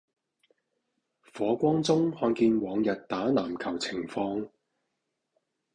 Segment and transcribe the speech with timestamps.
[1.35, 4.49] 火光中看見往日打籃球情況